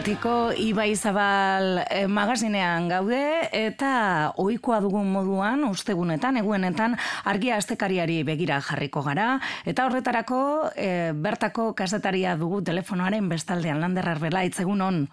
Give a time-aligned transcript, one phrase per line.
[0.00, 6.96] irratiko Ibai Zabal eh, magazinean gaude eta ohikoa dugun moduan ustegunetan eguenetan
[7.28, 9.34] argia astekariari begira jarriko gara.
[9.68, 10.40] Eta horretarako
[10.72, 15.04] eh, bertako kasetaria dugu telefonoaren bestaldean Lander Arbela itzegunon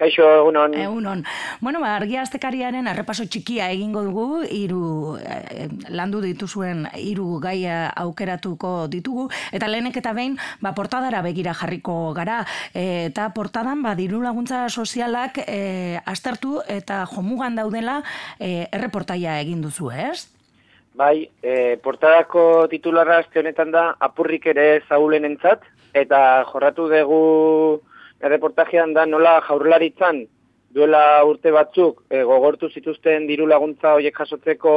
[0.00, 0.74] Kaixo, egunon.
[0.74, 1.20] Egunon.
[1.60, 8.88] Bueno, ba, argia aztekariaren arrepaso txikia egingo dugu, iru, eh, landu dituzuen hiru gaia aukeratuko
[8.90, 12.40] ditugu, eta lehenek eta behin, ba, portadara begira jarriko gara,
[12.74, 18.00] e, eta portadan, ba, diru laguntza sozialak e, aztertu eta jomugan daudela
[18.40, 20.26] e, erreportaia egin duzu, ez?
[20.98, 27.22] Bai, e, portadako titularra azte honetan da, apurrik ere zaulen entzat, eta jorratu dugu
[28.22, 30.24] erreportajean da nola jaurlaritzan
[30.72, 34.72] duela urte batzuk e, gogortu zituzten diru laguntza horiek jasotzeko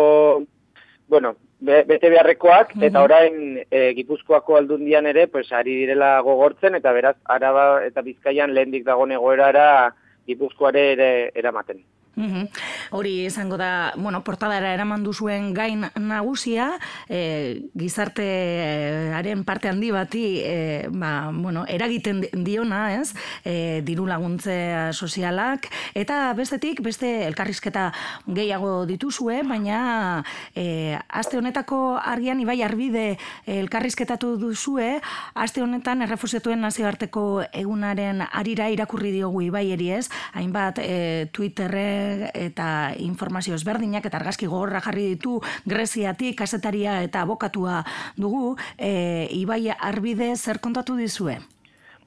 [1.07, 7.15] bueno, bete beharrekoak, eta orain e, Gipuzkoako aldundian ere, pues, ari direla gogortzen, eta beraz,
[7.25, 9.93] araba eta bizkaian lehendik dago negoerara
[10.25, 11.83] Gipuzkoare ere eramaten.
[12.15, 12.47] Mm
[12.91, 16.77] Hori izango da, bueno, portadara eraman duzuen gain nagusia,
[17.09, 25.67] e, gizartearen parte handi bati, e, ba, bueno, eragiten diona, ez, e, diru laguntzea sozialak,
[25.97, 27.89] eta bestetik, beste elkarrizketa
[28.27, 30.23] gehiago dituzue, baina
[30.55, 35.01] e, aste honetako argian ibai arbide elkarrizketatu duzue,
[35.33, 40.05] aste honetan errefusiatuen nazioarteko egunaren arira irakurri diogu ibai eri ez,
[40.37, 42.67] hainbat e, Twitterren eta
[42.99, 47.83] informazio ezberdinak eta argazki gogorra jarri ditu Greziatik kasetaria eta abokatua
[48.17, 51.39] dugu e, Ibai Arbide zer kontatu dizue?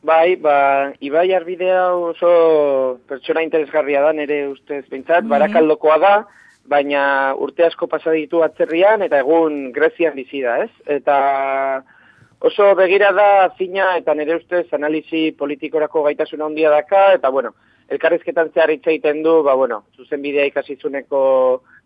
[0.02, 6.12] Bai, ba, Ibai Arbidea oso pertsona interesgarria da nere ustez behintzat, mm barakaldokoa da,
[6.68, 10.70] baina urte asko pasa ditu atzerrian eta egun Grezian bizi da, ez?
[10.86, 11.16] Eta
[12.40, 17.54] oso begira da zina eta nere ustez analizi politikorako gaitasuna handia daka, eta bueno,
[17.88, 21.20] elkarrizketan zehar egiten du, ba, bueno, zuzen bidea ikasizuneko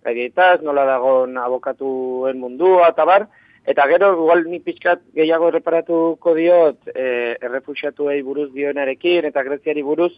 [0.04, 3.28] gaietaz, nola dagoen abokatuen mundua, eta bar,
[3.66, 10.12] eta gero, igual ni pixkat gehiago reparatuko diot, e, errefusiatuei buruz dioenarekin, eta greziari buruz,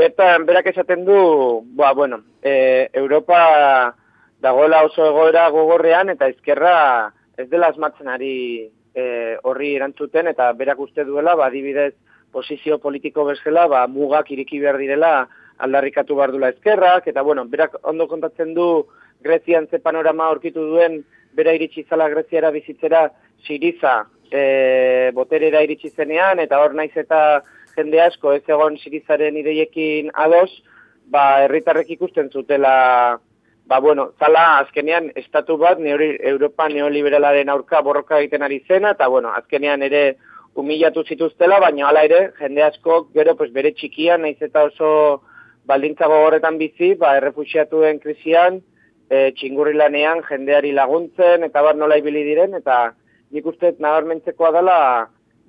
[0.00, 1.20] bertan, berak esaten du,
[1.76, 3.94] ba, bueno, e, Europa
[4.40, 8.36] dagoela oso egoera gogorrean, eta ezkerra ez dela asmatzen ari
[8.94, 9.04] e,
[9.44, 11.92] horri erantzuten, eta berak uste duela, ba, dibidez,
[12.32, 17.76] posizio politiko bezala, ba, mugak iriki behar direla aldarrikatu behar dula ezkerrak, eta bueno, berak
[17.82, 18.86] ondo kontatzen du
[19.20, 21.02] Grezian ze panorama aurkitu duen,
[21.36, 23.10] bera iritsi zala Greziara bizitzera
[23.46, 27.42] Siriza e, boterera iritsi zenean, eta hor naiz eta
[27.76, 30.50] jende asko ez egon Sirizaren ideiekin ados,
[31.10, 33.20] ba, herritarrek ikusten zutela,
[33.66, 39.08] ba, bueno, zala azkenean estatu bat neori, Europa neoliberalaren aurka borroka egiten ari zena, eta
[39.08, 40.04] bueno, azkenean ere
[40.54, 44.90] humilatu zituztela, baina hala ere, jende asko gero pues, bere txikian, naiz eta oso
[45.66, 48.60] baldintza gogorretan bizi, ba, errefusiatuen krisian,
[49.10, 52.92] e, txingurri lanean, jendeari laguntzen, eta bar nola ibili diren, eta
[53.30, 54.78] nik uste nabarmentzekoa dela,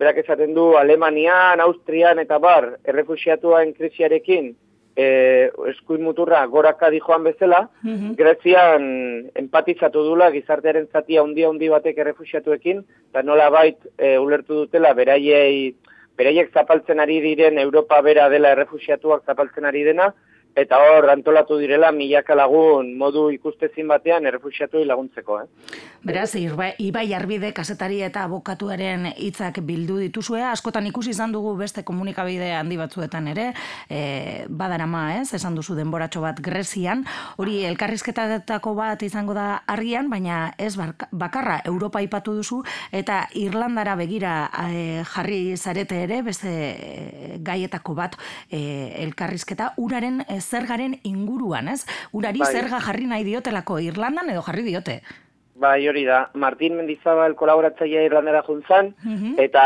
[0.01, 4.53] berak esaten du Alemanian, Austrian, eta bar, errefusiatuen krisiarekin,
[4.95, 11.97] e, eskuin muturra goraka joan bezala, mm Grezian empatizatu dula gizartearen zatia handia handi batek
[11.97, 15.75] errefusiatuekin, eta nola bait e, ulertu dutela beraiei,
[16.17, 20.13] beraiek zapaltzen ari diren Europa bera dela errefusiatuak zapaltzen ari dena,
[20.55, 25.39] eta hor antolatu direla milaka lagun modu ikustezin batean errefusiatu laguntzeko.
[25.41, 25.79] Eh?
[26.03, 32.51] Beraz, Ibai Arbide kasetari eta abokatuaren hitzak bildu dituzue, askotan ikusi izan dugu beste komunikabide
[32.57, 33.51] handi batzuetan ere,
[33.87, 37.05] e, badarama ez, esan duzu denboratxo bat Grezian,
[37.37, 40.73] hori elkarrizketatako bat izango da argian, baina ez
[41.11, 48.17] bakarra Europa ipatu duzu, eta Irlandara begira e, jarri zarete ere, beste e, gaietako bat
[48.49, 48.59] e,
[49.05, 51.85] elkarrizketa, uraren e, zergaren inguruan, ez?
[52.11, 52.51] Urari bai.
[52.51, 55.01] zerga jarri nahi diotelako Irlandan edo jarri diote?
[55.61, 56.29] Bai, hori da.
[56.33, 59.35] Martin Mendizabal kolaboratzaia Irlandera juntzan, mhm.
[59.41, 59.63] eta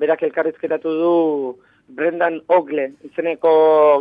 [0.00, 1.16] berak elkarrizketatu du
[1.90, 3.52] Brendan Ogle izeneko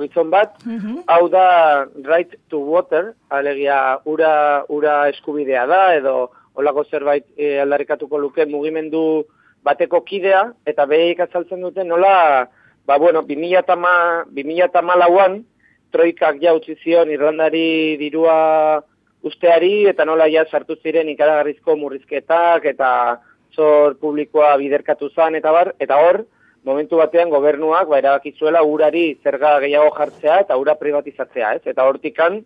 [0.04, 1.02] gizon bat, mhm.
[1.08, 6.30] hau da right to water, alegia ura, ura eskubidea da, edo
[6.60, 9.26] olako zerbait e, aldarikatuko luke mugimendu
[9.64, 12.48] bateko kidea, eta behik azaltzen dute nola,
[12.86, 13.76] ba bueno, 2000
[15.26, 15.46] an
[15.92, 18.82] troikak ja utzi zion Irlandari dirua
[19.24, 22.92] usteari eta nola ja sartu ziren ikaragarrizko murrizketak eta
[23.56, 26.24] zor publikoa biderkatu zan eta bar eta hor
[26.64, 31.62] momentu batean gobernuak ba erabakizuela urari zerga gehiago jartzea eta ura privatizatzea, ez?
[31.66, 32.44] Eta hortikan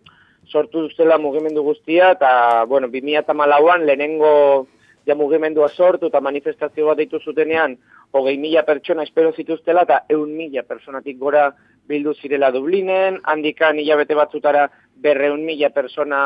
[0.48, 4.66] sortu duzela mugimendu guztia eta bueno, 2014an lehenengo
[5.06, 7.76] ja mugimendua sortu eta manifestazio bat ditu zutenean
[8.12, 11.50] hogei mila pertsona espero zituztela eta eun mila personatik gora
[11.88, 16.20] bildu zirela Dublinen, handikan hilabete batzutara berreun mila persona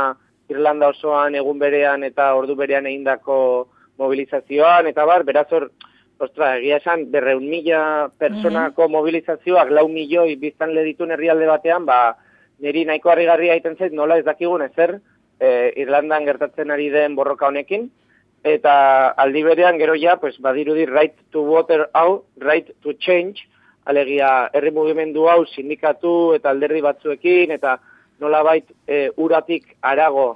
[0.48, 3.68] Irlanda osoan egun berean eta ordu berean egindako
[3.98, 5.68] mobilizazioan, eta bar, beraz hor,
[6.22, 8.96] ostra, egia esan, berreun mila personako mm -hmm.
[8.96, 12.16] mobilizazioak lau milioi biztan leditun herrialde batean, ba,
[12.58, 15.00] niri nahiko harri aiten zait, nola ez dakigun ezer,
[15.40, 17.90] e, Irlandan gertatzen ari den borroka honekin,
[18.44, 23.46] eta aldi berean gero ja, pues, badirudi right to water hau, right to change,
[23.88, 27.78] alegia herri mugimendu hau sindikatu eta alderdi batzuekin, eta
[28.20, 30.28] nola bait e, uratik arago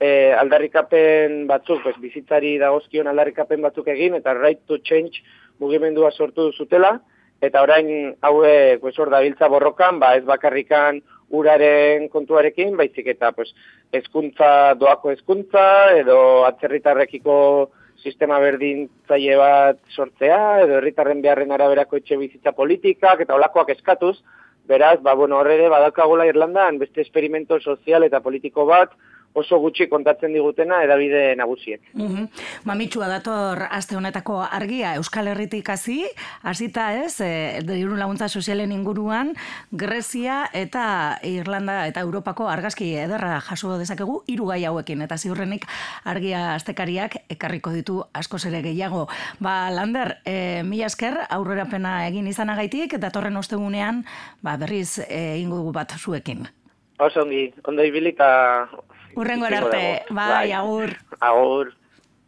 [0.00, 5.22] e, aldarrikapen batzuk, pues, bizitzari dagozkion aldarrikapen batzuk egin, eta right to change
[5.62, 6.98] mugimendua sortu zutela,
[7.42, 13.52] eta orain haue pues, hor dabiltza borrokan, ba, ez bakarrikan uraren kontuarekin, baizik eta pues,
[13.92, 15.66] ezkuntza doako ezkuntza,
[16.00, 16.18] edo
[16.48, 17.36] atzerritarrekiko
[18.02, 24.16] sistema berdin bat sortzea, edo herritarren beharren araberako etxe bizitza politikak, eta olakoak eskatuz,
[24.68, 28.92] beraz, ba, bueno, horre badakagola Irlandan, beste esperimento sozial eta politiko bat,
[29.34, 31.82] oso gutxi kontatzen digutena edabide nagusiek.
[31.94, 32.26] Mm
[32.64, 36.02] Mamitsua dator aste honetako argia Euskal Herritik hasi,
[36.42, 39.34] hasita ez, e, laguntza sozialen inguruan,
[39.70, 45.66] Grezia eta Irlanda eta Europako argazki ederra jaso dezakegu hiru gai hauekin eta ziurrenik
[46.04, 49.06] argia astekariak ekarriko ditu asko ere gehiago.
[49.40, 54.04] Ba, Lander, e, mila esker aurrerapena egin izanagaitik datorren ostegunean,
[54.42, 56.46] ba, berriz e, ingo bat zuekin.
[56.98, 58.68] Oso ongi, ondo ibilita
[59.14, 60.90] Urrengo arte, bai, bai, agur.
[61.20, 61.77] Agur.